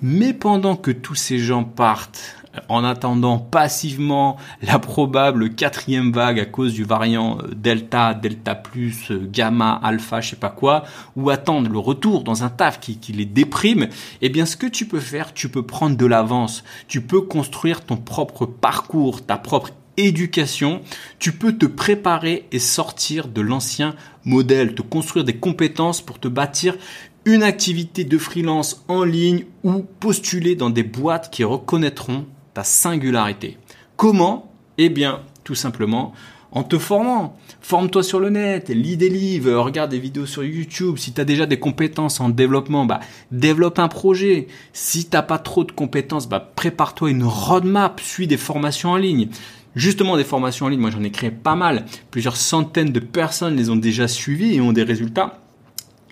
Mais 0.00 0.32
pendant 0.32 0.76
que 0.76 0.90
tous 0.90 1.14
ces 1.14 1.38
gens 1.38 1.64
partent 1.64 2.36
en 2.68 2.84
attendant 2.84 3.38
passivement 3.38 4.36
la 4.62 4.78
probable 4.78 5.54
quatrième 5.54 6.12
vague 6.12 6.38
à 6.38 6.44
cause 6.44 6.74
du 6.74 6.84
variant 6.84 7.38
euh, 7.38 7.48
Delta, 7.54 8.14
Delta 8.14 8.54
plus, 8.54 9.10
euh, 9.10 9.28
Gamma, 9.30 9.80
Alpha, 9.82 10.20
je 10.20 10.30
sais 10.30 10.36
pas 10.36 10.50
quoi, 10.50 10.84
ou 11.16 11.30
attendre 11.30 11.70
le 11.70 11.78
retour 11.78 12.24
dans 12.24 12.44
un 12.44 12.50
taf 12.50 12.80
qui, 12.80 12.98
qui 12.98 13.12
les 13.12 13.24
déprime, 13.24 13.88
eh 14.20 14.28
bien 14.28 14.46
ce 14.46 14.56
que 14.56 14.66
tu 14.66 14.86
peux 14.86 15.00
faire, 15.00 15.32
tu 15.32 15.48
peux 15.48 15.62
prendre 15.62 15.96
de 15.96 16.06
l'avance, 16.06 16.64
tu 16.88 17.00
peux 17.00 17.22
construire 17.22 17.82
ton 17.82 17.96
propre 17.96 18.46
parcours, 18.46 19.24
ta 19.24 19.36
propre 19.36 19.70
éducation, 19.96 20.80
tu 21.18 21.32
peux 21.32 21.52
te 21.52 21.66
préparer 21.66 22.46
et 22.52 22.58
sortir 22.58 23.28
de 23.28 23.40
l'ancien 23.40 23.94
modèle, 24.24 24.74
te 24.74 24.82
construire 24.82 25.24
des 25.24 25.36
compétences 25.36 26.00
pour 26.00 26.18
te 26.18 26.28
bâtir 26.28 26.76
une 27.24 27.42
activité 27.42 28.04
de 28.04 28.18
freelance 28.18 28.84
en 28.88 29.04
ligne 29.04 29.44
ou 29.62 29.84
postuler 30.00 30.56
dans 30.56 30.70
des 30.70 30.82
boîtes 30.82 31.30
qui 31.30 31.44
reconnaîtront 31.44 32.26
ta 32.54 32.64
singularité. 32.64 33.58
Comment? 33.96 34.52
Eh 34.78 34.88
bien, 34.88 35.20
tout 35.44 35.54
simplement 35.54 36.12
en 36.52 36.62
te 36.62 36.78
formant. 36.78 37.36
Forme-toi 37.60 38.02
sur 38.02 38.20
le 38.20 38.28
net, 38.28 38.68
lis 38.68 38.96
des 38.96 39.08
livres, 39.08 39.52
regarde 39.54 39.90
des 39.90 39.98
vidéos 39.98 40.26
sur 40.26 40.44
YouTube. 40.44 40.98
Si 40.98 41.12
tu 41.12 41.20
as 41.20 41.24
déjà 41.24 41.46
des 41.46 41.58
compétences 41.58 42.20
en 42.20 42.28
développement, 42.28 42.84
bah, 42.84 43.00
développe 43.30 43.78
un 43.78 43.88
projet. 43.88 44.48
Si 44.72 45.06
t'as 45.06 45.22
pas 45.22 45.38
trop 45.38 45.64
de 45.64 45.72
compétences, 45.72 46.28
bah, 46.28 46.52
prépare-toi 46.54 47.10
une 47.10 47.24
roadmap, 47.24 48.00
suis 48.00 48.26
des 48.26 48.36
formations 48.36 48.90
en 48.90 48.96
ligne. 48.96 49.28
Justement, 49.74 50.16
des 50.16 50.24
formations 50.24 50.66
en 50.66 50.68
ligne, 50.68 50.80
moi 50.80 50.90
j'en 50.90 51.02
ai 51.02 51.10
créé 51.10 51.30
pas 51.30 51.54
mal. 51.54 51.86
Plusieurs 52.10 52.36
centaines 52.36 52.92
de 52.92 53.00
personnes 53.00 53.56
les 53.56 53.70
ont 53.70 53.76
déjà 53.76 54.06
suivies 54.06 54.54
et 54.54 54.60
ont 54.60 54.72
des 54.72 54.82
résultats 54.82 55.38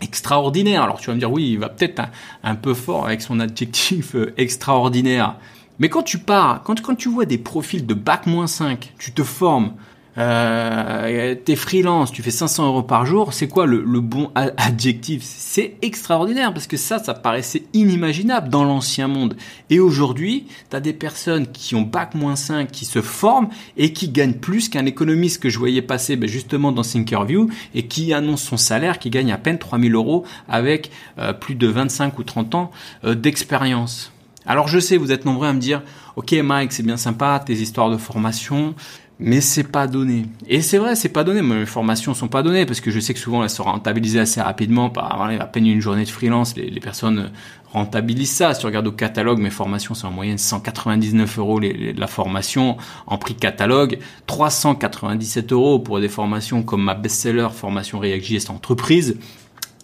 extraordinaires. 0.00 0.83
Alors 0.83 0.99
tu 0.99 1.09
vas 1.09 1.14
me 1.14 1.19
dire, 1.19 1.31
oui, 1.31 1.50
il 1.52 1.59
va 1.59 1.69
peut-être 1.69 2.02
un, 2.43 2.55
peu 2.55 2.75
fort 2.75 3.07
avec 3.07 3.21
son 3.21 3.38
adjectif 3.38 4.14
euh, 4.14 4.33
extraordinaire. 4.38 5.37
Mais 5.79 5.88
quand 5.88 6.02
tu 6.02 6.19
pars, 6.19 6.62
quand, 6.62 6.81
quand 6.81 6.95
tu 6.95 7.09
vois 7.09 7.26
des 7.26 7.38
profils 7.38 7.87
de 7.87 7.95
bac 7.95 8.25
5, 8.47 8.95
tu 8.99 9.12
te 9.12 9.23
formes, 9.23 9.75
euh, 10.19 11.35
t'es 11.37 11.57
freelance, 11.57 12.11
tu 12.11 12.23
fais 12.23 12.31
500 12.31 12.67
euros 12.67 12.83
par 12.83 13.07
jour, 13.07 13.33
c'est 13.33 13.49
quoi 13.49 13.67
le, 13.67 13.81
bon 14.00 14.31
adjectif? 14.35 15.23
C'est 15.25 15.76
extraordinaire 15.83 16.52
parce 16.52 16.67
que 16.67 16.76
ça, 16.76 16.99
ça 16.99 17.14
paraissait 17.14 17.62
inimaginable 17.73 18.49
dans 18.49 18.64
l'ancien 18.64 19.09
monde. 19.09 19.37
Et 19.69 19.79
aujourd'hui, 19.79 20.47
t'as 20.69 20.81
des 20.81 20.93
personnes 20.93 21.47
qui 21.47 21.75
ont 21.75 21.83
bac 21.83 22.14
moins 22.14 22.37
5, 22.37 22.71
qui 22.71 22.85
se 22.85 23.02
forment 23.02 23.49
et 23.76 23.93
qui 23.93 24.09
gagnent 24.09 24.35
plus 24.35 24.69
qu'un 24.69 24.87
économiste 24.87 25.43
que 25.43 25.49
je 25.49 25.59
voyais 25.59 25.83
passer 25.83 26.17
ben, 26.17 26.29
justement 26.29 26.73
dans 26.73 26.83
Thinkerview 26.83 27.49
et 27.75 27.87
qui 27.87 28.12
annonce 28.12 28.43
son 28.43 28.57
salaire, 28.57 28.99
qui 28.99 29.11
gagne 29.11 29.33
à 29.33 29.38
peine 29.38 29.59
3000 29.59 29.95
euros 29.95 30.25
avec 30.49 30.90
euh, 31.19 31.33
plus 31.33 31.55
de 31.55 31.67
25 31.67 32.19
ou 32.19 32.25
30 32.25 32.55
ans 32.55 32.71
euh, 33.05 33.14
d'expérience. 33.14 34.12
Alors 34.47 34.69
je 34.69 34.79
sais, 34.79 34.97
vous 34.97 35.12
êtes 35.12 35.25
nombreux 35.25 35.47
à 35.47 35.52
me 35.52 35.61
dire, 35.61 35.83
ok 36.17 36.33
Mike, 36.33 36.73
c'est 36.73 36.83
bien 36.83 36.97
sympa, 36.97 37.43
tes 37.45 37.55
histoires 37.55 37.90
de 37.90 37.97
formation, 37.97 38.75
mais 39.20 39.42
c'est 39.42 39.64
pas 39.64 39.86
donné. 39.86 40.24
Et 40.48 40.62
c'est 40.62 40.78
vrai, 40.78 40.96
c'est 40.96 41.10
pas 41.10 41.24
donné. 41.24 41.42
Mes 41.42 41.66
formations 41.66 42.14
sont 42.14 42.28
pas 42.28 42.42
données 42.42 42.64
parce 42.64 42.80
que 42.80 42.90
je 42.90 42.98
sais 42.98 43.12
que 43.12 43.20
souvent 43.20 43.42
elles 43.42 43.50
sont 43.50 43.64
rentabilisées 43.64 44.18
assez 44.18 44.40
rapidement 44.40 44.88
par 44.88 45.20
à 45.20 45.46
peine 45.46 45.66
une 45.66 45.80
journée 45.80 46.04
de 46.04 46.08
freelance. 46.08 46.56
Les, 46.56 46.80
personnes 46.80 47.30
rentabilisent 47.72 48.32
ça. 48.32 48.54
Si 48.54 48.60
tu 48.60 48.66
regardes 48.66 48.86
au 48.86 48.92
catalogue, 48.92 49.38
mes 49.38 49.50
formations 49.50 49.94
sont 49.94 50.08
en 50.08 50.10
moyenne 50.10 50.38
199 50.38 51.38
euros 51.38 51.60
la 51.60 52.06
formation 52.06 52.78
en 53.06 53.18
prix 53.18 53.34
catalogue, 53.34 53.98
397 54.26 55.52
euros 55.52 55.78
pour 55.78 56.00
des 56.00 56.08
formations 56.08 56.62
comme 56.62 56.82
ma 56.82 56.94
best-seller 56.94 57.48
formation 57.54 57.98
React.js 57.98 58.50
entreprise, 58.50 59.18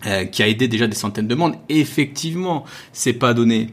euh, 0.07 0.25
qui 0.25 0.43
a 0.43 0.49
aidé 0.49 0.67
déjà 0.67 0.87
des 0.87 0.97
centaines 0.97 1.29
de 1.29 1.35
monde. 1.35 1.57
Effectivement, 1.69 2.65
c'est 2.93 3.13
pas 3.13 3.35
donné. 3.35 3.69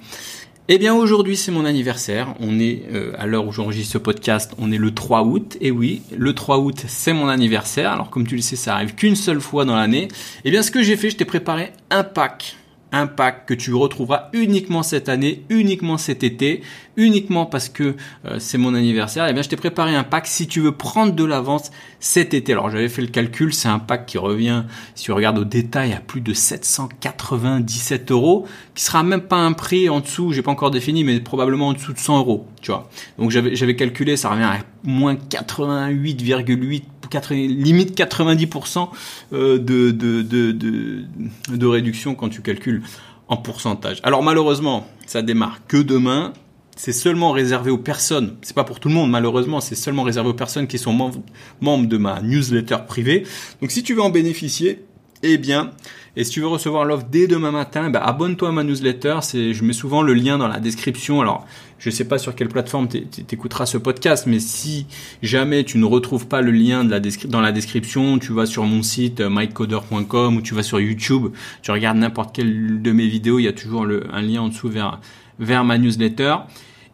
Eh 0.70 0.78
bien 0.78 0.94
aujourd'hui 0.94 1.36
c'est 1.36 1.52
mon 1.52 1.66
anniversaire, 1.66 2.36
on 2.40 2.58
est 2.58 2.84
euh, 2.94 3.12
à 3.20 3.26
l'heure 3.26 3.46
où 3.46 3.52
j'enregistre 3.52 3.92
ce 3.92 3.98
podcast, 3.98 4.54
on 4.58 4.72
est 4.72 4.78
le 4.78 4.94
3 4.94 5.24
août, 5.24 5.58
et 5.60 5.72
oui, 5.72 6.04
le 6.18 6.34
3 6.34 6.60
août 6.60 6.86
c'est 6.88 7.12
mon 7.12 7.28
anniversaire, 7.28 7.92
alors 7.92 8.10
comme 8.10 8.26
tu 8.26 8.38
le 8.38 8.42
sais 8.42 8.56
ça 8.56 8.76
arrive 8.76 8.96
qu'une 8.96 9.18
seule 9.18 9.42
fois 9.42 9.66
dans 9.66 9.76
l'année, 9.76 10.08
eh 10.46 10.52
bien 10.52 10.64
ce 10.64 10.72
que 10.72 10.82
j'ai 10.82 10.96
fait, 10.96 11.10
je 11.10 11.18
t'ai 11.18 11.26
préparé 11.26 11.74
un 11.90 12.06
pack 12.06 12.56
un 12.94 13.08
pack 13.08 13.48
que 13.48 13.54
tu 13.54 13.74
retrouveras 13.74 14.30
uniquement 14.32 14.84
cette 14.84 15.10
année, 15.10 15.44
uniquement 15.50 15.98
cet 15.98 16.24
été, 16.24 16.62
uniquement 16.96 17.46
parce 17.46 17.68
que 17.68 17.96
euh, 18.26 18.38
c'est 18.40 18.60
mon 18.60 18.76
anniversaire. 18.76 19.26
Et 19.26 19.32
eh 19.32 19.34
bien, 19.34 19.42
je 19.42 19.50
t'ai 19.50 19.56
préparé 19.58 19.96
un 19.96 20.04
pack 20.04 20.28
si 20.28 20.48
tu 20.48 20.62
veux 20.62 20.72
prendre 20.72 21.14
de 21.14 21.24
l'avance 21.24 21.72
cet 22.00 22.34
été. 22.34 22.54
Alors, 22.54 22.70
j'avais 22.70 22.90
fait 22.90 23.02
le 23.02 23.08
calcul, 23.08 23.54
c'est 23.54 23.68
un 23.68 23.80
pack 23.80 24.06
qui 24.06 24.20
revient, 24.20 24.64
si 24.94 25.06
tu 25.06 25.12
regardes 25.12 25.40
au 25.40 25.44
détail, 25.44 25.92
à 25.92 26.00
plus 26.00 26.22
de 26.22 26.34
797 26.34 28.12
euros, 28.12 28.48
qui 28.76 28.84
sera 28.84 29.02
même 29.02 29.22
pas 29.22 29.38
un 29.38 29.54
prix 29.54 29.90
en 29.90 30.00
dessous, 30.00 30.32
j'ai 30.32 30.44
pas 30.44 30.52
encore 30.52 30.72
défini, 30.72 31.04
mais 31.04 31.20
probablement 31.20 31.70
en 31.70 31.74
dessous 31.74 31.94
de 31.94 32.00
100 32.00 32.20
euros, 32.20 32.48
tu 32.62 32.72
vois. 32.72 32.90
Donc, 33.18 33.32
j'avais, 33.32 33.56
j'avais 33.56 33.76
calculé, 33.76 34.18
ça 34.18 34.30
revient 34.30 34.44
à 34.44 34.60
moins 34.84 35.16
88,8 35.16 36.84
limite 37.30 37.98
90% 37.98 38.90
euh, 39.34 39.60
de, 39.60 41.66
réduction 41.66 42.16
quand 42.16 42.30
tu 42.30 42.42
calcules 42.42 42.82
en 43.28 43.38
pourcentage. 43.38 44.00
Alors 44.04 44.24
malheureusement, 44.24 44.88
ça 45.06 45.22
démarre 45.22 45.60
que 45.68 45.78
demain. 45.78 46.34
C'est 46.76 46.92
seulement 46.92 47.32
réservé 47.32 47.70
aux 47.70 47.78
personnes, 47.78 48.36
c'est 48.42 48.56
pas 48.56 48.64
pour 48.64 48.80
tout 48.80 48.88
le 48.88 48.96
monde 48.96 49.12
malheureusement, 49.12 49.62
c'est 49.62 49.76
seulement 49.76 50.02
réservé 50.02 50.30
aux 50.30 50.34
personnes 50.34 50.66
qui 50.66 50.80
sont 50.80 51.14
membres 51.62 51.88
de 51.88 51.98
ma 51.98 52.20
newsletter 52.24 52.78
privée. 52.88 53.28
Donc 53.62 53.70
si 53.70 53.84
tu 53.84 53.94
veux 53.94 54.02
en 54.02 54.10
bénéficier, 54.10 54.84
eh 55.24 55.38
bien, 55.38 55.72
et 56.16 56.24
si 56.24 56.32
tu 56.32 56.42
veux 56.42 56.48
recevoir 56.48 56.86
l'offre 56.86 57.08
dès 57.10 57.26
demain 57.26 57.52
matin, 57.52 57.90
bah, 57.90 58.04
abonne-toi 58.04 58.50
à 58.50 58.52
ma 58.52 58.64
newsletter. 58.64 59.18
C'est, 59.22 59.54
je 59.54 59.64
mets 59.64 59.74
souvent 59.74 60.04
le 60.04 60.14
lien 60.14 60.38
dans 60.38 60.48
la 60.48 60.60
description. 60.60 61.22
Alors, 61.22 61.48
je 61.80 61.90
sais 61.90 62.06
pas 62.06 62.20
sur 62.20 62.36
quelle 62.36 62.50
plateforme 62.50 62.88
tu 62.88 63.04
écouteras 63.32 63.66
ce 63.66 63.80
podcast, 63.80 64.26
mais 64.28 64.40
si 64.40 64.86
jamais 65.24 65.64
tu 65.64 65.80
ne 65.80 65.86
retrouves 65.86 66.28
pas 66.28 66.42
le 66.42 66.52
lien 66.52 66.86
dans 66.86 67.42
la 67.42 67.52
description, 67.52 68.20
tu 68.20 68.32
vas 68.32 68.46
sur 68.46 68.64
mon 68.64 68.84
site 68.84 69.22
euh, 69.22 69.30
mycoder.com 69.32 70.38
ou 70.38 70.42
tu 70.42 70.54
vas 70.54 70.64
sur 70.64 70.80
YouTube, 70.80 71.34
tu 71.64 71.72
regardes 71.72 71.98
n'importe 71.98 72.36
quelle 72.36 72.82
de 72.82 72.92
mes 72.92 73.08
vidéos, 73.08 73.40
il 73.40 73.44
y 73.44 73.48
a 73.48 73.54
toujours 73.54 73.86
un 73.86 74.22
lien 74.22 74.44
en 74.44 74.50
dessous 74.50 74.70
vers, 74.70 75.02
vers 75.40 75.64
ma 75.66 75.78
newsletter. 75.78 76.36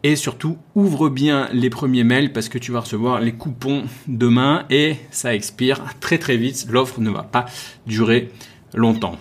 Et 0.02 0.16
surtout, 0.16 0.58
ouvre 0.76 1.10
bien 1.10 1.50
les 1.52 1.70
premiers 1.70 2.06
mails 2.06 2.32
parce 2.32 2.48
que 2.48 2.58
tu 2.58 2.72
vas 2.72 2.80
recevoir 2.80 3.20
les 3.20 3.34
coupons 3.34 3.84
demain 4.08 4.66
et 4.70 4.96
ça 5.12 5.36
expire 5.36 5.84
très 6.00 6.18
très 6.18 6.38
vite. 6.38 6.68
L'offre 6.70 7.02
ne 7.02 7.10
va 7.10 7.24
pas 7.24 7.46
durer 7.86 8.32
longtemps. 8.74 9.18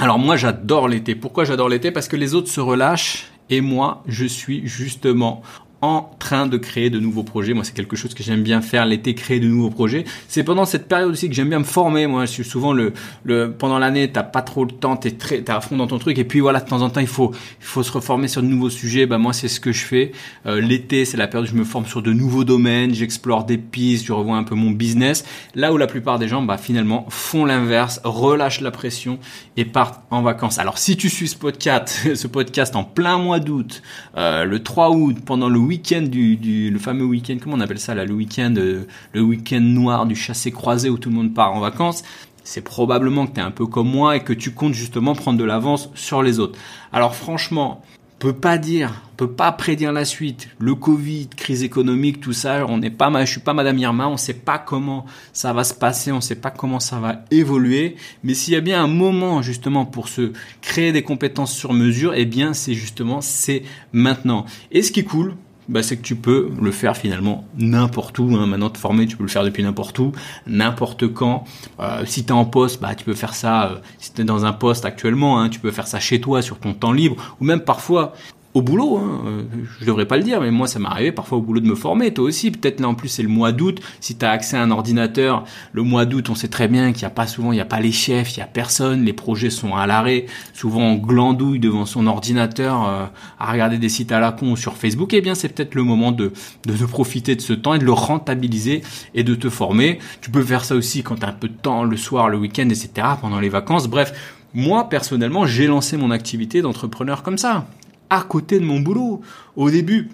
Alors 0.00 0.18
moi 0.18 0.36
j'adore 0.36 0.88
l'été. 0.88 1.14
Pourquoi 1.14 1.44
j'adore 1.44 1.68
l'été? 1.68 1.92
Parce 1.92 2.08
que 2.08 2.16
les 2.16 2.34
autres 2.34 2.50
se 2.50 2.60
relâchent 2.60 3.30
et 3.48 3.60
moi 3.60 4.02
je 4.08 4.24
suis 4.24 4.66
justement 4.66 5.42
en 5.80 6.10
train 6.18 6.46
de 6.46 6.56
créer 6.56 6.90
de 6.90 6.98
nouveaux 6.98 7.22
projets. 7.22 7.54
Moi, 7.54 7.64
c'est 7.64 7.74
quelque 7.74 7.96
chose 7.96 8.14
que 8.14 8.22
j'aime 8.22 8.42
bien 8.42 8.60
faire 8.60 8.84
l'été, 8.84 9.14
créer 9.14 9.38
de 9.38 9.46
nouveaux 9.46 9.70
projets. 9.70 10.04
C'est 10.26 10.42
pendant 10.42 10.64
cette 10.64 10.88
période 10.88 11.10
aussi 11.10 11.28
que 11.28 11.34
j'aime 11.34 11.50
bien 11.50 11.60
me 11.60 11.64
former. 11.64 12.06
Moi, 12.06 12.26
je 12.26 12.32
suis 12.32 12.44
souvent 12.44 12.72
le, 12.72 12.92
le 13.24 13.52
pendant 13.52 13.78
l'année, 13.78 14.10
t'as 14.10 14.24
pas 14.24 14.42
trop 14.42 14.64
le 14.64 14.72
temps, 14.72 14.96
t'es 14.96 15.12
très, 15.12 15.40
t'es 15.42 15.52
à 15.52 15.60
fond 15.60 15.76
dans 15.76 15.86
ton 15.86 15.98
truc. 15.98 16.18
Et 16.18 16.24
puis 16.24 16.40
voilà, 16.40 16.60
de 16.60 16.68
temps 16.68 16.82
en 16.82 16.90
temps, 16.90 17.00
il 17.00 17.06
faut, 17.06 17.32
il 17.60 17.64
faut 17.64 17.82
se 17.82 17.92
reformer 17.92 18.26
sur 18.28 18.42
de 18.42 18.48
nouveaux 18.48 18.70
sujets. 18.70 19.06
Bah 19.06 19.18
moi, 19.18 19.32
c'est 19.32 19.48
ce 19.48 19.60
que 19.60 19.70
je 19.70 19.84
fais. 19.84 20.12
Euh, 20.46 20.60
l'été, 20.60 21.04
c'est 21.04 21.16
la 21.16 21.28
période 21.28 21.48
où 21.48 21.52
je 21.52 21.56
me 21.56 21.64
forme 21.64 21.86
sur 21.86 22.02
de 22.02 22.12
nouveaux 22.12 22.44
domaines, 22.44 22.94
j'explore 22.94 23.44
des 23.44 23.58
pistes, 23.58 24.06
je 24.06 24.12
revois 24.12 24.36
un 24.36 24.44
peu 24.44 24.54
mon 24.54 24.70
business. 24.70 25.24
Là 25.54 25.72
où 25.72 25.76
la 25.76 25.86
plupart 25.86 26.18
des 26.18 26.26
gens, 26.26 26.42
bah 26.42 26.58
finalement, 26.58 27.06
font 27.08 27.44
l'inverse, 27.44 28.00
relâchent 28.02 28.60
la 28.60 28.70
pression 28.70 29.18
et 29.56 29.64
partent 29.64 30.00
en 30.10 30.22
vacances. 30.22 30.58
Alors, 30.58 30.78
si 30.78 30.96
tu 30.96 31.08
suis 31.08 31.28
ce 31.28 31.36
podcast, 31.36 32.00
ce 32.14 32.26
podcast 32.26 32.74
en 32.74 32.84
plein 32.84 33.18
mois 33.18 33.38
d'août, 33.38 33.82
euh, 34.16 34.44
le 34.44 34.62
3 34.62 34.90
août, 34.90 35.16
pendant 35.24 35.48
le 35.48 35.58
week-end 35.68 36.02
du, 36.02 36.70
le 36.70 36.78
fameux 36.78 37.04
week-end, 37.04 37.36
comment 37.40 37.56
on 37.56 37.60
appelle 37.60 37.78
ça 37.78 37.94
là, 37.94 38.04
le 38.04 38.14
week-end, 38.14 38.54
euh, 38.56 38.86
le 39.12 39.20
week-end 39.20 39.60
noir 39.60 40.06
du 40.06 40.16
chassé 40.16 40.50
croisé 40.50 40.88
où 40.88 40.96
tout 40.98 41.10
le 41.10 41.16
monde 41.16 41.34
part 41.34 41.54
en 41.54 41.60
vacances, 41.60 42.02
c'est 42.42 42.62
probablement 42.62 43.26
que 43.26 43.34
tu 43.34 43.40
es 43.40 43.42
un 43.42 43.50
peu 43.50 43.66
comme 43.66 43.90
moi 43.90 44.16
et 44.16 44.20
que 44.24 44.32
tu 44.32 44.52
comptes 44.52 44.72
justement 44.72 45.14
prendre 45.14 45.38
de 45.38 45.44
l'avance 45.44 45.90
sur 45.94 46.22
les 46.22 46.40
autres. 46.40 46.58
Alors 46.92 47.14
franchement, 47.14 47.82
on 48.14 48.18
peut 48.18 48.32
pas 48.32 48.58
dire, 48.58 49.02
on 49.12 49.16
peut 49.16 49.30
pas 49.30 49.52
prédire 49.52 49.92
la 49.92 50.04
suite. 50.04 50.48
Le 50.58 50.74
Covid, 50.74 51.28
crise 51.36 51.62
économique, 51.62 52.20
tout 52.20 52.32
ça, 52.32 52.66
on 52.66 52.78
n'est 52.78 52.90
pas, 52.90 53.12
je 53.24 53.30
suis 53.30 53.40
pas 53.40 53.52
Madame 53.52 53.78
Irma, 53.78 54.08
on 54.08 54.16
sait 54.16 54.34
pas 54.34 54.58
comment 54.58 55.04
ça 55.32 55.52
va 55.52 55.62
se 55.62 55.74
passer, 55.74 56.10
on 56.10 56.20
sait 56.20 56.34
pas 56.34 56.50
comment 56.50 56.80
ça 56.80 56.98
va 56.98 57.22
évoluer. 57.30 57.96
Mais 58.24 58.34
s'il 58.34 58.54
y 58.54 58.56
a 58.56 58.60
bien 58.60 58.82
un 58.82 58.88
moment 58.88 59.42
justement 59.42 59.84
pour 59.84 60.08
se 60.08 60.32
créer 60.62 60.90
des 60.90 61.02
compétences 61.02 61.52
sur 61.52 61.74
mesure, 61.74 62.14
eh 62.14 62.24
bien 62.24 62.54
c'est 62.54 62.74
justement 62.74 63.20
c'est 63.20 63.62
maintenant. 63.92 64.46
Et 64.72 64.82
ce 64.82 64.90
qui 64.90 65.00
est 65.00 65.04
cool, 65.04 65.34
bah, 65.68 65.82
c'est 65.82 65.96
que 65.96 66.02
tu 66.02 66.16
peux 66.16 66.50
le 66.60 66.70
faire 66.70 66.96
finalement 66.96 67.44
n'importe 67.56 68.18
où. 68.18 68.36
Hein. 68.36 68.46
Maintenant, 68.46 68.70
te 68.70 68.78
former, 68.78 69.06
tu 69.06 69.16
peux 69.16 69.24
le 69.24 69.28
faire 69.28 69.44
depuis 69.44 69.62
n'importe 69.62 69.98
où, 69.98 70.12
n'importe 70.46 71.12
quand. 71.12 71.44
Euh, 71.80 72.04
si 72.06 72.24
tu 72.24 72.28
es 72.28 72.32
en 72.32 72.44
poste, 72.44 72.80
bah, 72.80 72.94
tu 72.94 73.04
peux 73.04 73.14
faire 73.14 73.34
ça, 73.34 73.70
euh, 73.70 73.76
si 73.98 74.12
tu 74.12 74.22
es 74.22 74.24
dans 74.24 74.44
un 74.44 74.52
poste 74.52 74.84
actuellement, 74.84 75.40
hein, 75.40 75.48
tu 75.48 75.60
peux 75.60 75.70
faire 75.70 75.86
ça 75.86 76.00
chez 76.00 76.20
toi, 76.20 76.42
sur 76.42 76.58
ton 76.58 76.74
temps 76.74 76.92
libre, 76.92 77.16
ou 77.40 77.44
même 77.44 77.60
parfois 77.60 78.14
au 78.54 78.62
boulot, 78.62 78.96
hein, 78.96 79.44
je 79.78 79.84
devrais 79.84 80.06
pas 80.06 80.16
le 80.16 80.22
dire, 80.22 80.40
mais 80.40 80.50
moi 80.50 80.66
ça 80.66 80.78
m'est 80.78 80.88
arrivé 80.88 81.12
parfois 81.12 81.38
au 81.38 81.42
boulot 81.42 81.60
de 81.60 81.66
me 81.66 81.74
former, 81.74 82.12
toi 82.14 82.24
aussi, 82.24 82.50
peut-être 82.50 82.80
là 82.80 82.88
en 82.88 82.94
plus 82.94 83.08
c'est 83.08 83.22
le 83.22 83.28
mois 83.28 83.52
d'août, 83.52 83.80
si 84.00 84.16
tu 84.16 84.24
as 84.24 84.30
accès 84.30 84.56
à 84.56 84.62
un 84.62 84.70
ordinateur, 84.70 85.44
le 85.72 85.82
mois 85.82 86.06
d'août 86.06 86.30
on 86.30 86.34
sait 86.34 86.48
très 86.48 86.66
bien 86.66 86.92
qu'il 86.92 87.02
n'y 87.02 87.06
a 87.06 87.10
pas 87.10 87.26
souvent, 87.26 87.52
il 87.52 87.56
n'y 87.56 87.60
a 87.60 87.66
pas 87.66 87.80
les 87.80 87.92
chefs, 87.92 88.36
il 88.36 88.40
n'y 88.40 88.42
a 88.42 88.46
personne, 88.46 89.04
les 89.04 89.12
projets 89.12 89.50
sont 89.50 89.74
à 89.74 89.86
l'arrêt, 89.86 90.26
souvent 90.54 90.80
on 90.80 90.94
glandouille 90.94 91.58
devant 91.58 91.84
son 91.84 92.06
ordinateur 92.06 92.88
euh, 92.88 93.04
à 93.38 93.52
regarder 93.52 93.76
des 93.76 93.90
sites 93.90 94.12
à 94.12 94.20
la 94.20 94.32
con 94.32 94.56
sur 94.56 94.76
Facebook, 94.76 95.12
eh 95.12 95.20
bien 95.20 95.34
c'est 95.34 95.50
peut-être 95.50 95.74
le 95.74 95.82
moment 95.82 96.10
de, 96.10 96.32
de, 96.66 96.74
de, 96.74 96.86
profiter 96.86 97.36
de 97.36 97.42
ce 97.42 97.52
temps 97.52 97.74
et 97.74 97.78
de 97.78 97.84
le 97.84 97.92
rentabiliser 97.92 98.82
et 99.14 99.24
de 99.24 99.34
te 99.34 99.50
former. 99.50 99.98
Tu 100.22 100.30
peux 100.30 100.42
faire 100.42 100.64
ça 100.64 100.74
aussi 100.74 101.02
quand 101.02 101.16
tu 101.16 101.24
as 101.24 101.28
un 101.28 101.32
peu 101.32 101.48
de 101.48 101.54
temps, 101.54 101.84
le 101.84 101.96
soir, 101.96 102.28
le 102.28 102.38
week-end, 102.38 102.68
etc., 102.68 102.88
pendant 103.20 103.40
les 103.40 103.48
vacances, 103.48 103.88
bref. 103.88 104.12
Moi, 104.54 104.88
personnellement, 104.88 105.44
j'ai 105.44 105.66
lancé 105.66 105.98
mon 105.98 106.10
activité 106.10 106.62
d'entrepreneur 106.62 107.22
comme 107.22 107.36
ça 107.36 107.66
à 108.10 108.22
côté 108.22 108.58
de 108.58 108.64
mon 108.64 108.80
boulot. 108.80 109.20
Au 109.56 109.70
début, 109.70 110.08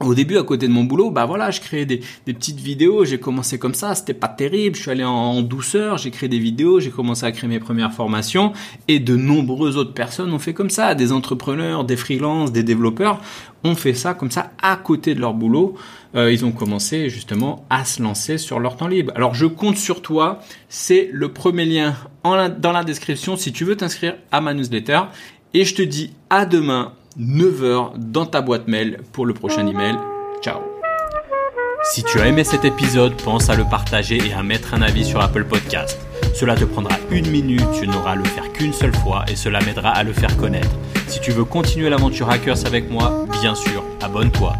au 0.00 0.14
début, 0.14 0.38
à 0.38 0.44
côté 0.44 0.68
de 0.68 0.72
mon 0.72 0.84
boulot, 0.84 1.10
bah 1.10 1.26
voilà, 1.26 1.50
je 1.50 1.60
créais 1.60 1.84
des, 1.84 2.00
petites 2.24 2.60
vidéos. 2.60 3.04
J'ai 3.04 3.18
commencé 3.18 3.58
comme 3.58 3.74
ça, 3.74 3.96
c'était 3.96 4.14
pas 4.14 4.28
terrible. 4.28 4.76
Je 4.76 4.82
suis 4.82 4.90
allé 4.92 5.02
en, 5.02 5.42
douceur, 5.42 5.98
j'ai 5.98 6.12
créé 6.12 6.28
des 6.28 6.38
vidéos, 6.38 6.78
j'ai 6.78 6.90
commencé 6.90 7.26
à 7.26 7.32
créer 7.32 7.48
mes 7.48 7.58
premières 7.58 7.92
formations, 7.92 8.52
et 8.86 9.00
de 9.00 9.16
nombreuses 9.16 9.76
autres 9.76 9.94
personnes 9.94 10.32
ont 10.32 10.38
fait 10.38 10.54
comme 10.54 10.70
ça. 10.70 10.94
Des 10.94 11.10
entrepreneurs, 11.10 11.84
des 11.84 11.96
freelances, 11.96 12.52
des 12.52 12.62
développeurs 12.62 13.20
ont 13.64 13.74
fait 13.74 13.94
ça 13.94 14.14
comme 14.14 14.30
ça 14.30 14.52
à 14.62 14.76
côté 14.76 15.16
de 15.16 15.20
leur 15.20 15.34
boulot. 15.34 15.74
Euh, 16.14 16.32
ils 16.32 16.44
ont 16.44 16.52
commencé 16.52 17.10
justement 17.10 17.66
à 17.68 17.84
se 17.84 18.00
lancer 18.00 18.38
sur 18.38 18.60
leur 18.60 18.76
temps 18.76 18.86
libre. 18.86 19.12
Alors 19.16 19.34
je 19.34 19.46
compte 19.46 19.76
sur 19.76 20.00
toi. 20.00 20.38
C'est 20.68 21.10
le 21.12 21.32
premier 21.32 21.64
lien 21.64 21.96
dans 22.22 22.72
la 22.72 22.84
description 22.84 23.36
si 23.36 23.52
tu 23.52 23.64
veux 23.64 23.76
t'inscrire 23.76 24.14
à 24.30 24.40
ma 24.40 24.54
newsletter. 24.54 25.00
Et 25.54 25.64
je 25.64 25.74
te 25.74 25.82
dis 25.82 26.12
à 26.30 26.46
demain 26.46 26.92
9h 27.18 27.98
dans 27.98 28.26
ta 28.26 28.40
boîte 28.40 28.68
mail 28.68 29.00
pour 29.12 29.26
le 29.26 29.34
prochain 29.34 29.66
email. 29.66 29.96
Ciao 30.40 30.60
Si 31.82 32.04
tu 32.04 32.20
as 32.20 32.28
aimé 32.28 32.44
cet 32.44 32.64
épisode, 32.64 33.12
pense 33.22 33.50
à 33.50 33.56
le 33.56 33.64
partager 33.64 34.18
et 34.18 34.32
à 34.32 34.44
mettre 34.44 34.74
un 34.74 34.82
avis 34.82 35.04
sur 35.04 35.20
Apple 35.20 35.44
Podcast. 35.44 35.98
Cela 36.32 36.54
te 36.54 36.64
prendra 36.64 36.94
une 37.10 37.28
minute, 37.28 37.66
tu 37.74 37.88
n'auras 37.88 38.12
à 38.12 38.14
le 38.14 38.22
faire 38.22 38.52
qu'une 38.52 38.72
seule 38.72 38.94
fois 38.94 39.24
et 39.28 39.34
cela 39.34 39.60
m'aidera 39.60 39.90
à 39.90 40.04
le 40.04 40.12
faire 40.12 40.36
connaître. 40.36 40.70
Si 41.08 41.20
tu 41.20 41.32
veux 41.32 41.44
continuer 41.44 41.90
l'aventure 41.90 42.30
Hackers 42.30 42.64
avec 42.66 42.88
moi, 42.88 43.26
bien 43.42 43.56
sûr, 43.56 43.82
abonne-toi. 44.00 44.52